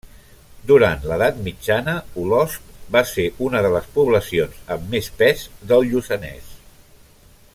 Durant 0.69 1.03
l’Edat 1.09 1.41
Mitjana, 1.47 1.93
Olost 2.21 2.71
va 2.97 3.03
ser 3.11 3.27
una 3.49 3.63
de 3.67 3.71
les 3.77 3.91
poblacions 3.99 4.65
amb 4.77 4.89
més 4.95 5.11
pes 5.23 5.47
del 5.73 5.89
Lluçanès. 5.93 6.53